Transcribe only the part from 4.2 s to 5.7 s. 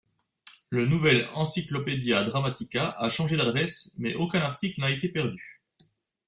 article n'a été perdu.